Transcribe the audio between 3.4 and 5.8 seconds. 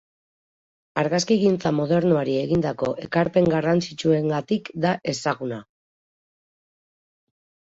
garrantzitsuengatik da ezaguna.